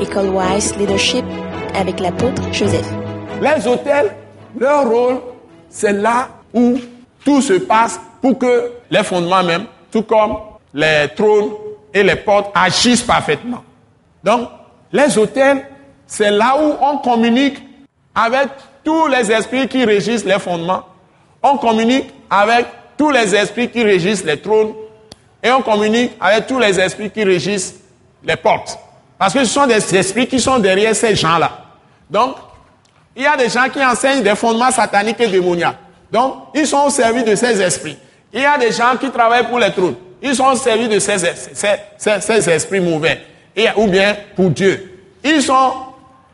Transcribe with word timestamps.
École 0.00 0.28
Wise 0.28 0.76
Leadership 0.76 1.24
avec 1.74 2.00
l'apôtre 2.00 2.42
Joseph. 2.52 2.86
Les 3.40 3.66
hôtels, 3.66 4.14
leur 4.58 4.88
rôle, 4.88 5.20
c'est 5.70 5.92
là 5.92 6.28
où 6.52 6.78
tout 7.24 7.40
se 7.40 7.54
passe 7.54 7.98
pour 8.20 8.38
que 8.38 8.72
les 8.90 9.02
fondements 9.02 9.42
même, 9.42 9.64
tout 9.90 10.02
comme 10.02 10.36
les 10.74 11.08
trônes 11.16 11.50
et 11.94 12.02
les 12.02 12.16
portes, 12.16 12.50
agissent 12.54 13.02
parfaitement. 13.02 13.62
Donc, 14.22 14.48
les 14.92 15.16
hôtels, 15.16 15.66
c'est 16.06 16.30
là 16.30 16.56
où 16.60 16.74
on 16.82 16.98
communique 16.98 17.62
avec 18.14 18.48
tous 18.84 19.06
les 19.06 19.32
esprits 19.32 19.66
qui 19.66 19.84
régissent 19.84 20.24
les 20.24 20.38
fondements. 20.38 20.84
On 21.42 21.56
communique 21.56 22.12
avec 22.28 22.66
tous 22.96 23.10
les 23.10 23.34
esprits 23.34 23.70
qui 23.70 23.82
régissent 23.82 24.24
les 24.24 24.38
trônes. 24.38 24.74
Et 25.42 25.50
on 25.50 25.62
communique 25.62 26.12
avec 26.20 26.46
tous 26.46 26.58
les 26.58 26.78
esprits 26.80 27.10
qui 27.10 27.24
régissent 27.24 27.80
les 28.24 28.36
portes. 28.36 28.78
Parce 29.18 29.32
que 29.32 29.44
ce 29.44 29.52
sont 29.52 29.66
des 29.66 29.96
esprits 29.96 30.26
qui 30.26 30.38
sont 30.38 30.58
derrière 30.58 30.94
ces 30.94 31.14
gens-là. 31.14 31.50
Donc, 32.10 32.36
il 33.14 33.22
y 33.22 33.26
a 33.26 33.36
des 33.36 33.48
gens 33.48 33.68
qui 33.72 33.82
enseignent 33.82 34.22
des 34.22 34.34
fondements 34.34 34.70
sataniques 34.70 35.20
et 35.20 35.28
démoniaques. 35.28 35.78
Donc, 36.12 36.48
ils 36.54 36.66
sont 36.66 36.84
au 36.86 36.90
service 36.90 37.24
de 37.24 37.34
ces 37.34 37.60
esprits. 37.60 37.96
Il 38.32 38.42
y 38.42 38.44
a 38.44 38.58
des 38.58 38.72
gens 38.72 38.96
qui 39.00 39.10
travaillent 39.10 39.46
pour 39.46 39.58
les 39.58 39.70
trônes. 39.72 39.96
Ils 40.22 40.34
sont 40.34 40.46
au 40.46 40.56
service 40.56 40.88
de 40.88 40.98
ces, 40.98 41.18
ces, 41.18 42.20
ces, 42.20 42.50
esprits 42.50 42.80
mauvais. 42.80 43.22
Et, 43.54 43.66
ou 43.76 43.86
bien 43.86 44.16
pour 44.34 44.50
Dieu. 44.50 45.00
Ils 45.24 45.42
sont, 45.42 45.72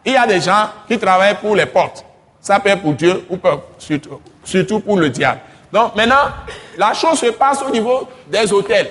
il 0.04 0.12
y 0.12 0.16
a 0.16 0.26
des 0.26 0.40
gens 0.40 0.68
qui 0.88 0.98
travaillent 0.98 1.36
pour 1.36 1.54
les 1.54 1.66
portes. 1.66 2.04
Ça 2.40 2.58
peut 2.58 2.70
être 2.70 2.82
pour 2.82 2.94
Dieu 2.94 3.24
ou 3.30 3.38
surtout, 3.78 4.20
surtout 4.42 4.80
pour 4.80 4.96
le 4.96 5.08
diable. 5.08 5.40
Donc 5.72 5.94
maintenant, 5.94 6.30
la 6.76 6.92
chose 6.92 7.18
se 7.18 7.26
passe 7.26 7.62
au 7.62 7.70
niveau 7.70 8.08
des 8.26 8.52
hôtels. 8.52 8.90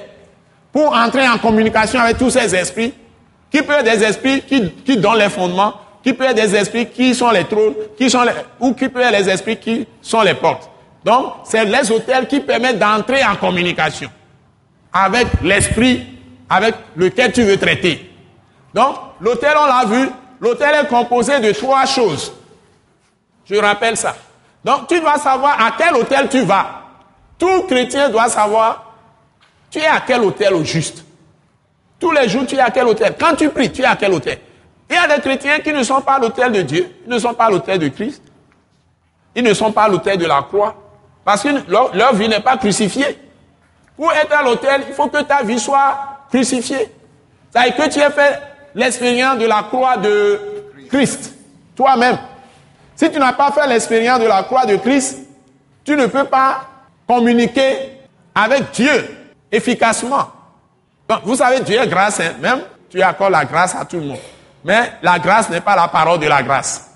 Pour 0.71 0.93
entrer 0.93 1.27
en 1.27 1.37
communication 1.37 1.99
avec 1.99 2.17
tous 2.17 2.29
ces 2.29 2.55
esprits, 2.55 2.93
qui 3.51 3.61
peuvent 3.61 3.85
être 3.85 3.97
des 3.97 4.03
esprits 4.03 4.41
qui, 4.41 4.71
qui 4.71 4.97
donnent 4.97 5.19
les 5.19 5.29
fondements, 5.29 5.73
qui 6.03 6.13
peuvent 6.13 6.29
être 6.29 6.35
des 6.35 6.55
esprits 6.55 6.87
qui 6.87 7.13
sont 7.13 7.29
les 7.29 7.43
trônes, 7.43 7.75
qui 7.97 8.09
sont 8.09 8.23
les, 8.23 8.31
ou 8.59 8.73
qui 8.73 8.87
peuvent 8.89 9.03
être 9.03 9.19
les 9.19 9.29
esprits 9.29 9.57
qui 9.57 9.85
sont 10.01 10.21
les 10.21 10.33
portes. 10.33 10.69
Donc, 11.03 11.33
c'est 11.43 11.65
les 11.65 11.91
hôtels 11.91 12.27
qui 12.27 12.39
permettent 12.39 12.79
d'entrer 12.79 13.23
en 13.23 13.35
communication 13.35 14.09
avec 14.93 15.27
l'esprit 15.43 16.05
avec 16.49 16.75
lequel 16.95 17.31
tu 17.31 17.43
veux 17.43 17.57
traiter. 17.57 18.09
Donc, 18.73 18.95
l'hôtel, 19.19 19.53
on 19.59 19.65
l'a 19.65 19.85
vu, 19.85 20.09
l'hôtel 20.39 20.75
est 20.83 20.87
composé 20.87 21.39
de 21.39 21.51
trois 21.51 21.85
choses. 21.85 22.33
Je 23.45 23.55
rappelle 23.55 23.97
ça. 23.97 24.15
Donc, 24.63 24.87
tu 24.87 24.99
dois 24.99 25.17
savoir 25.17 25.59
à 25.59 25.71
quel 25.77 25.95
hôtel 25.95 26.27
tu 26.29 26.41
vas. 26.41 26.83
Tout 27.37 27.63
chrétien 27.63 28.09
doit 28.09 28.29
savoir, 28.29 28.93
tu 29.69 29.79
es 29.79 29.87
à 29.87 30.01
quel 30.05 30.21
hôtel 30.21 30.53
au 30.53 30.63
juste. 30.63 31.03
Tous 32.01 32.11
les 32.11 32.27
jours, 32.27 32.47
tu 32.47 32.55
es 32.55 32.59
à 32.59 32.71
quel 32.71 32.87
hôtel. 32.87 33.13
Quand 33.17 33.35
tu 33.35 33.47
pries, 33.49 33.71
tu 33.71 33.83
es 33.83 33.85
à 33.85 33.95
quel 33.95 34.11
hôtel. 34.11 34.39
Il 34.89 34.95
y 34.95 34.97
a 34.97 35.07
des 35.07 35.21
chrétiens 35.21 35.59
qui 35.59 35.71
ne 35.71 35.83
sont 35.83 36.01
pas 36.01 36.15
à 36.15 36.19
l'hôtel 36.19 36.51
de 36.51 36.63
Dieu, 36.63 36.91
ils 37.05 37.13
ne 37.13 37.19
sont 37.19 37.33
pas 37.35 37.45
à 37.45 37.49
l'hôtel 37.51 37.77
de 37.77 37.87
Christ, 37.89 38.23
ils 39.35 39.43
ne 39.43 39.53
sont 39.53 39.71
pas 39.71 39.83
à 39.83 39.87
l'hôtel 39.87 40.17
de 40.17 40.25
la 40.25 40.41
croix, 40.41 40.75
parce 41.23 41.43
que 41.43 41.49
leur, 41.69 42.13
vie 42.15 42.27
n'est 42.27 42.41
pas 42.41 42.57
crucifiée. 42.57 43.17
Pour 43.95 44.11
être 44.11 44.33
à 44.33 44.43
l'hôtel, 44.43 44.81
il 44.87 44.93
faut 44.95 45.07
que 45.07 45.21
ta 45.21 45.43
vie 45.43 45.59
soit 45.59 45.95
crucifiée. 46.29 46.89
C'est-à-dire 47.51 47.75
que 47.75 47.89
tu 47.89 47.99
aies 47.99 48.09
fait 48.09 48.41
l'expérience 48.73 49.37
de 49.37 49.45
la 49.45 49.63
croix 49.63 49.95
de 49.97 50.39
Christ, 50.89 51.35
toi-même. 51.75 52.17
Si 52.95 53.09
tu 53.11 53.19
n'as 53.19 53.33
pas 53.33 53.51
fait 53.51 53.67
l'expérience 53.67 54.19
de 54.19 54.27
la 54.27 54.41
croix 54.43 54.65
de 54.65 54.75
Christ, 54.77 55.19
tu 55.85 55.95
ne 55.95 56.07
peux 56.07 56.25
pas 56.25 56.67
communiquer 57.07 57.75
avec 58.33 58.71
Dieu 58.71 59.17
efficacement. 59.51 60.40
Vous 61.23 61.35
savez, 61.35 61.61
Dieu 61.61 61.79
est 61.79 61.87
grâce, 61.87 62.19
hein. 62.19 62.33
même 62.39 62.61
tu 62.89 63.01
accordes 63.01 63.31
la 63.31 63.45
grâce 63.45 63.75
à 63.75 63.85
tout 63.85 63.97
le 63.97 64.05
monde. 64.05 64.19
Mais 64.63 64.93
la 65.01 65.17
grâce 65.19 65.49
n'est 65.49 65.61
pas 65.61 65.75
la 65.75 65.87
parole 65.87 66.19
de 66.19 66.27
la 66.27 66.43
grâce. 66.43 66.89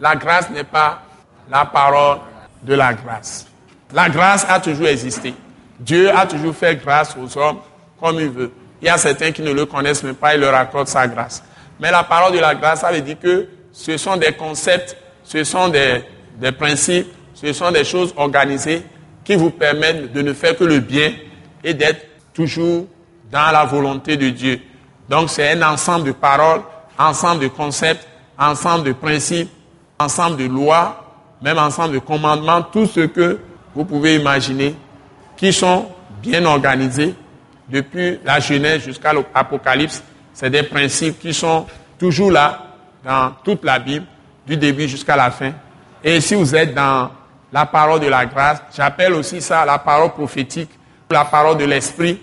La 0.00 0.14
grâce 0.14 0.50
n'est 0.50 0.64
pas 0.64 1.02
la 1.50 1.64
parole 1.64 2.18
de 2.62 2.74
la 2.74 2.92
grâce. 2.92 3.46
La 3.92 4.08
grâce 4.08 4.46
a 4.48 4.60
toujours 4.60 4.88
existé. 4.88 5.34
Dieu 5.80 6.14
a 6.14 6.26
toujours 6.26 6.54
fait 6.54 6.76
grâce 6.76 7.16
aux 7.16 7.38
hommes 7.38 7.60
comme 8.00 8.20
il 8.20 8.28
veut. 8.28 8.52
Il 8.80 8.86
y 8.86 8.90
a 8.90 8.98
certains 8.98 9.32
qui 9.32 9.42
ne 9.42 9.52
le 9.52 9.66
connaissent 9.66 10.02
même 10.02 10.14
pas, 10.14 10.34
il 10.34 10.40
leur 10.40 10.54
accorde 10.54 10.88
sa 10.88 11.06
grâce. 11.08 11.42
Mais 11.80 11.90
la 11.90 12.04
parole 12.04 12.32
de 12.32 12.38
la 12.38 12.54
grâce, 12.54 12.80
ça 12.80 12.92
veut 12.92 13.00
dire 13.00 13.18
que 13.18 13.48
ce 13.72 13.96
sont 13.96 14.16
des 14.16 14.32
concepts, 14.32 14.96
ce 15.24 15.42
sont 15.44 15.68
des, 15.68 16.02
des 16.36 16.52
principes, 16.52 17.08
ce 17.34 17.52
sont 17.52 17.70
des 17.70 17.84
choses 17.84 18.12
organisées 18.16 18.82
qui 19.24 19.36
vous 19.36 19.50
permettent 19.50 20.12
de 20.12 20.22
ne 20.22 20.32
faire 20.32 20.56
que 20.56 20.64
le 20.64 20.80
bien 20.80 21.12
et 21.64 21.74
d'être 21.74 22.06
toujours 22.32 22.86
dans 23.30 23.50
la 23.52 23.64
volonté 23.64 24.16
de 24.16 24.30
Dieu. 24.30 24.60
Donc 25.08 25.30
c'est 25.30 25.52
un 25.52 25.62
ensemble 25.62 26.04
de 26.04 26.12
paroles, 26.12 26.62
ensemble 26.98 27.42
de 27.42 27.48
concepts, 27.48 28.06
ensemble 28.38 28.84
de 28.84 28.92
principes, 28.92 29.50
ensemble 29.98 30.36
de 30.36 30.46
lois, 30.46 31.04
même 31.42 31.58
ensemble 31.58 31.94
de 31.94 31.98
commandements, 31.98 32.62
tout 32.62 32.86
ce 32.86 33.00
que 33.00 33.40
vous 33.74 33.84
pouvez 33.84 34.16
imaginer, 34.16 34.74
qui 35.36 35.52
sont 35.52 35.86
bien 36.22 36.44
organisés 36.44 37.14
depuis 37.68 38.18
la 38.24 38.40
Genèse 38.40 38.82
jusqu'à 38.82 39.12
l'Apocalypse. 39.12 40.02
C'est 40.32 40.50
des 40.50 40.62
principes 40.62 41.18
qui 41.18 41.34
sont 41.34 41.66
toujours 41.98 42.30
là 42.30 42.66
dans 43.04 43.32
toute 43.44 43.64
la 43.64 43.78
Bible, 43.78 44.06
du 44.46 44.56
début 44.56 44.88
jusqu'à 44.88 45.16
la 45.16 45.30
fin. 45.30 45.52
Et 46.02 46.20
si 46.20 46.34
vous 46.34 46.54
êtes 46.54 46.74
dans 46.74 47.10
la 47.52 47.66
parole 47.66 48.00
de 48.00 48.06
la 48.06 48.26
grâce, 48.26 48.62
j'appelle 48.74 49.14
aussi 49.14 49.40
ça 49.40 49.64
la 49.64 49.78
parole 49.78 50.12
prophétique, 50.12 50.70
la 51.10 51.24
parole 51.24 51.56
de 51.56 51.64
l'esprit, 51.64 52.20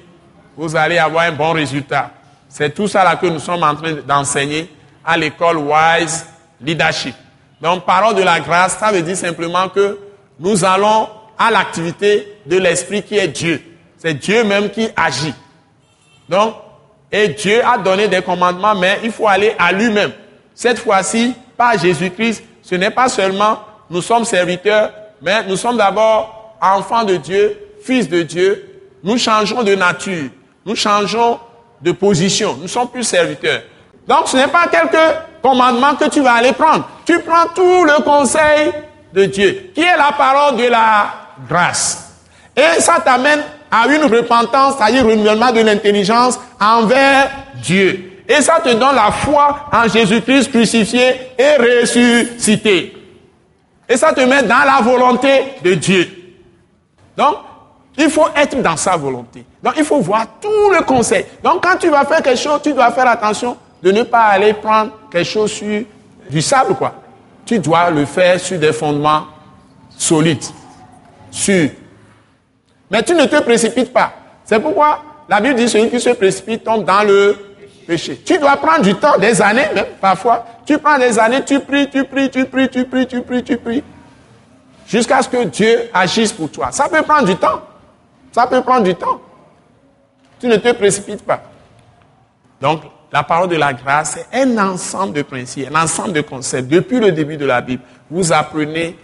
vous 0.56 0.76
allez 0.76 0.98
avoir 0.98 1.26
un 1.26 1.32
bon 1.32 1.52
résultat. 1.52 2.12
C'est 2.48 2.74
tout 2.74 2.88
ça 2.88 3.16
que 3.16 3.26
nous 3.26 3.40
sommes 3.40 3.64
en 3.64 3.76
train 3.76 3.94
d'enseigner 4.08 4.70
à 5.04 5.18
l'école 5.18 5.58
Wise 5.58 6.26
Leadership. 6.62 7.16
Donc, 7.62 7.86
parole 7.86 8.16
de 8.16 8.22
la 8.22 8.40
grâce, 8.40 8.78
ça 8.78 8.92
veut 8.92 9.02
dire 9.02 9.18
simplement 9.18 9.70
que 9.70 10.00
nous 10.40 10.64
allons 10.64 11.10
à 11.38 11.52
l'activité 11.52 12.40
de 12.46 12.58
l'Esprit 12.58 13.04
qui 13.04 13.18
est 13.18 13.28
Dieu. 13.28 13.62
C'est 13.98 14.14
Dieu 14.14 14.44
même 14.44 14.70
qui 14.70 14.88
agit. 14.96 15.34
Donc, 16.30 16.56
et 17.12 17.30
Dieu 17.30 17.66
a 17.66 17.78
donné 17.78 18.08
des 18.08 18.22
commandements, 18.22 18.76
mais 18.76 19.00
il 19.04 19.12
faut 19.12 19.28
aller 19.28 19.56
à 19.58 19.72
lui-même. 19.72 20.12
Cette 20.54 20.80
fois-ci, 20.80 21.34
pas 21.58 21.78
Jésus-Christ, 21.78 22.44
ce 22.62 22.76
n'est 22.76 22.92
pas 22.92 23.10
seulement 23.10 23.60
nous 23.90 24.02
sommes 24.02 24.26
serviteurs, 24.26 24.92
mais 25.22 25.44
nous 25.44 25.56
sommes 25.56 25.78
d'abord 25.78 26.56
enfants 26.62 27.04
de 27.04 27.18
Dieu, 27.18 27.58
fils 27.84 28.10
de 28.10 28.24
Dieu. 28.24 28.75
Nous 29.06 29.20
changeons 29.20 29.62
de 29.62 29.76
nature. 29.76 30.30
Nous 30.66 30.76
changeons 30.76 31.40
de 31.80 31.92
position. 31.92 32.56
Nous 32.56 32.64
ne 32.64 32.68
sommes 32.68 32.90
plus 32.90 33.04
serviteurs. 33.04 33.62
Donc 34.08 34.28
ce 34.28 34.36
n'est 34.36 34.48
pas 34.48 34.68
quelques 34.68 35.16
commandements 35.44 35.94
que 35.94 36.10
tu 36.10 36.22
vas 36.22 36.34
aller 36.34 36.54
prendre. 36.54 36.90
Tu 37.06 37.20
prends 37.20 37.46
tout 37.54 37.84
le 37.84 38.02
conseil 38.02 38.72
de 39.14 39.26
Dieu, 39.26 39.72
qui 39.76 39.82
est 39.82 39.96
la 39.96 40.12
parole 40.12 40.58
de 40.58 40.64
la 40.68 41.14
grâce. 41.48 42.14
Et 42.58 42.82
ça 42.82 43.00
t'amène 43.00 43.44
à 43.70 43.86
une 43.88 44.06
repentance, 44.06 44.78
c'est-à-dire 44.78 45.06
renouvellement 45.06 45.52
de 45.52 45.60
l'intelligence 45.62 46.40
envers 46.60 47.30
Dieu. 47.62 48.24
Et 48.28 48.42
ça 48.42 48.60
te 48.60 48.70
donne 48.70 48.96
la 48.96 49.12
foi 49.12 49.68
en 49.72 49.88
Jésus-Christ 49.88 50.50
crucifié 50.50 51.16
et 51.38 51.82
ressuscité. 51.82 52.98
Et 53.88 53.98
ça 53.98 54.14
te 54.14 54.22
met 54.22 54.42
dans 54.42 54.66
la 54.66 54.82
volonté 54.82 55.30
de 55.64 55.76
Dieu. 55.76 56.10
Donc, 57.16 57.36
il 57.98 58.10
faut 58.10 58.28
être 58.36 58.62
dans 58.62 58.78
sa 58.78 58.98
volonté. 58.98 59.46
Donc 59.64 59.74
il 59.78 59.86
faut 59.86 60.00
voir 60.00 60.26
tout 60.42 60.70
le 60.72 60.84
conseil. 60.84 61.26
Donc 61.44 61.64
quand 61.64 61.78
tu 61.78 61.90
vas 61.90 62.06
faire 62.06 62.22
quelque 62.22 62.40
chose, 62.40 62.60
tu 62.64 62.74
dois 62.74 62.92
faire 62.92 63.08
attention 63.08 63.58
de 63.82 63.92
ne 63.92 64.04
pas 64.04 64.24
aller 64.26 64.54
prendre 64.54 64.92
quelque 65.12 65.28
chose 65.28 65.52
sur 65.52 65.84
du 66.30 66.42
sable, 66.42 66.76
quoi. 66.76 66.94
Tu 67.46 67.60
dois 67.60 67.92
le 67.92 68.06
faire 68.06 68.40
sur 68.40 68.58
des 68.58 68.74
fondements 68.74 69.26
solides, 69.98 70.44
sûrs. 71.30 71.70
Mais 72.90 73.04
tu 73.04 73.14
ne 73.14 73.26
te 73.26 73.42
précipites 73.42 73.94
pas. 73.94 74.14
C'est 74.44 74.60
pourquoi 74.60 75.02
la 75.28 75.40
Bible 75.40 75.56
dit 75.56 75.70
celui 75.70 75.90
qui 75.90 76.00
se 76.00 76.10
précipite 76.12 76.64
tombe 76.64 76.86
dans 76.86 77.04
le 77.04 77.36
péché. 77.88 78.22
Tu 78.26 78.38
dois 78.38 78.58
prendre 78.58 78.82
du 78.82 78.96
temps, 78.96 79.18
des 79.18 79.42
années 79.42 79.68
même, 79.74 79.86
parfois. 80.02 80.46
Tu 80.66 80.78
prends 80.78 80.98
des 80.98 81.18
années, 81.20 81.44
tu 81.44 81.60
pries, 81.60 81.90
tu 81.90 82.04
pries, 82.04 82.30
tu 82.30 82.46
pries, 82.46 82.70
tu 82.70 82.86
pries, 82.86 83.08
tu 83.08 83.22
pries, 83.22 83.44
tu 83.44 83.58
pries. 83.58 83.84
Jusqu'à 84.88 85.22
ce 85.22 85.30
que 85.30 85.44
Dieu 85.46 85.90
agisse 85.94 86.32
pour 86.32 86.50
toi. 86.52 86.70
Ça 86.72 86.88
peut 86.90 87.02
prendre 87.02 87.26
du 87.26 87.36
temps. 87.36 87.62
Ça 88.36 88.48
peut 88.48 88.62
prendre 88.62 88.84
du 88.84 88.94
temps. 88.94 89.22
Tu 90.42 90.48
ne 90.48 90.58
te 90.58 90.74
précipites 90.74 91.22
pas. 91.24 91.42
Donc, 92.60 92.82
la 93.10 93.24
parole 93.24 93.48
de 93.48 93.56
la 93.56 93.72
grâce, 93.72 94.18
c'est 94.18 94.42
un 94.42 94.58
ensemble 94.58 95.14
de 95.14 95.22
principes, 95.22 95.70
un 95.74 95.84
ensemble 95.84 96.12
de 96.12 96.20
concepts. 96.20 96.68
Depuis 96.68 97.00
le 97.00 97.14
début 97.14 97.38
de 97.38 97.46
la 97.46 97.62
Bible, 97.62 97.82
vous 98.12 98.34
apprenez 98.34 98.98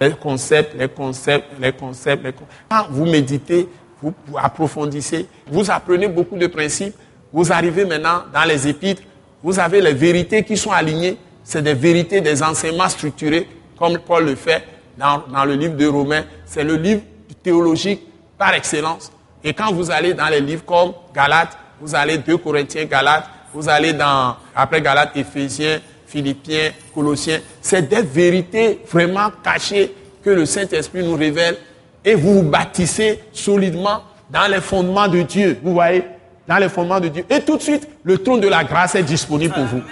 les 0.00 0.12
concepts, 0.12 0.74
les 0.74 0.88
concepts, 0.88 1.44
les 1.60 1.72
concepts. 1.72 2.24
Les 2.24 2.32
concepts. 2.32 2.54
Quand 2.70 2.86
vous 2.88 3.04
méditez, 3.04 3.68
vous 4.00 4.14
approfondissez, 4.42 5.26
vous 5.48 5.70
apprenez 5.70 6.08
beaucoup 6.08 6.38
de 6.38 6.46
principes. 6.46 6.94
Vous 7.30 7.52
arrivez 7.52 7.84
maintenant 7.84 8.22
dans 8.32 8.44
les 8.44 8.68
épîtres, 8.68 9.02
vous 9.42 9.58
avez 9.58 9.82
les 9.82 9.92
vérités 9.92 10.44
qui 10.44 10.56
sont 10.56 10.72
alignées. 10.72 11.18
C'est 11.44 11.60
des 11.60 11.74
vérités, 11.74 12.22
des 12.22 12.42
enseignements 12.42 12.88
structurés, 12.88 13.50
comme 13.78 13.98
Paul 13.98 14.24
le 14.24 14.34
fait 14.34 14.64
dans, 14.96 15.24
dans 15.30 15.44
le 15.44 15.56
livre 15.56 15.76
de 15.76 15.86
Romains. 15.86 16.24
C'est 16.46 16.64
le 16.64 16.76
livre 16.76 17.02
théologique 17.42 18.07
par 18.38 18.54
excellence. 18.54 19.10
Et 19.42 19.52
quand 19.52 19.72
vous 19.72 19.90
allez 19.90 20.14
dans 20.14 20.28
les 20.28 20.40
livres 20.40 20.64
comme 20.64 20.92
Galates, 21.14 21.56
vous 21.80 21.94
allez 21.94 22.18
2 22.18 22.36
Corinthiens, 22.38 22.84
Galates, 22.84 23.28
vous 23.52 23.68
allez 23.68 23.92
dans, 23.92 24.36
après 24.54 24.80
Galates, 24.80 25.16
Éphésiens, 25.16 25.80
Philippiens, 26.06 26.70
Colossiens. 26.94 27.40
C'est 27.60 27.88
des 27.88 28.02
vérités 28.02 28.80
vraiment 28.90 29.30
cachées 29.42 29.94
que 30.24 30.30
le 30.30 30.46
Saint-Esprit 30.46 31.04
nous 31.04 31.16
révèle 31.16 31.56
et 32.04 32.14
vous 32.14 32.34
vous 32.34 32.42
bâtissez 32.42 33.22
solidement 33.32 34.02
dans 34.30 34.50
les 34.50 34.60
fondements 34.60 35.08
de 35.08 35.22
Dieu. 35.22 35.58
Vous 35.62 35.72
voyez 35.72 36.04
Dans 36.46 36.56
les 36.56 36.68
fondements 36.68 37.00
de 37.00 37.08
Dieu. 37.08 37.24
Et 37.30 37.40
tout 37.40 37.56
de 37.56 37.62
suite, 37.62 37.88
le 38.02 38.18
trône 38.18 38.40
de 38.40 38.48
la 38.48 38.64
grâce 38.64 38.94
est 38.94 39.02
disponible 39.02 39.54
pour 39.54 39.64
vous. 39.64 39.82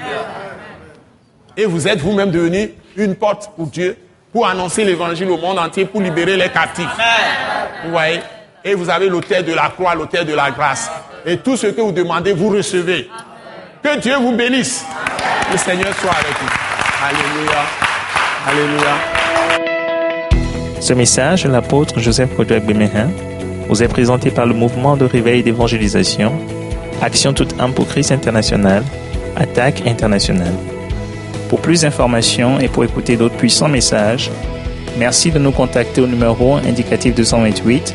Et 1.57 1.65
vous 1.65 1.89
êtes 1.89 2.01
vous-même 2.01 2.31
devenu 2.31 2.73
une 2.97 3.15
porte 3.15 3.51
pour 3.57 3.67
Dieu, 3.67 3.97
pour 4.33 4.47
annoncer 4.47 4.85
l'évangile 4.85 5.31
au 5.31 5.39
monde 5.39 5.59
entier, 5.59 5.87
pour 5.87 6.01
libérer 6.01 6.37
les 6.37 6.49
captifs. 6.51 6.89
Vous 7.85 7.91
voyez? 7.91 8.21
Et 8.69 8.75
vous 8.75 8.91
avez 8.91 9.09
l'autel 9.09 9.45
de 9.45 9.53
la 9.53 9.69
croix, 9.69 9.95
l'autel 9.95 10.27
de 10.27 10.35
la 10.35 10.51
grâce. 10.51 10.91
Et 11.25 11.37
tout 11.37 11.57
ce 11.57 11.69
que 11.69 11.81
vous 11.81 11.93
demandez, 11.93 12.33
vous 12.33 12.49
recevez. 12.49 13.09
Que 13.81 14.01
Dieu 14.01 14.17
vous 14.17 14.33
bénisse. 14.33 14.85
Le 15.53 15.57
Seigneur 15.57 15.95
soit 15.95 16.11
avec 16.11 16.35
vous. 16.41 16.49
Alléluia. 17.07 17.63
Alléluia. 18.45 18.97
Ce 20.81 20.93
message 20.95 21.47
l'apôtre 21.47 22.01
Joseph 22.01 22.35
Kodouak 22.37 22.67
Bemehin 22.67 23.09
vous 23.69 23.85
est 23.85 23.89
présenté 23.89 24.33
par 24.33 24.47
le 24.47 24.55
mouvement 24.55 24.97
de 24.97 25.05
réveil 25.05 25.45
d'évangélisation, 25.45 26.33
Action 27.01 27.33
toute 27.33 27.61
âme 27.61 27.73
pour 27.73 27.87
Christ 27.87 28.11
international, 28.11 28.83
Attaque 29.37 29.87
internationale. 29.87 30.55
Pour 31.49 31.61
plus 31.61 31.83
d'informations 31.83 32.59
et 32.59 32.67
pour 32.67 32.83
écouter 32.83 33.17
d'autres 33.17 33.37
puissants 33.37 33.69
messages, 33.69 34.29
merci 34.99 35.31
de 35.31 35.39
nous 35.39 35.53
contacter 35.53 36.01
au 36.01 36.09
numéro 36.09 36.57
indicatif 36.57 37.15
228 37.15 37.95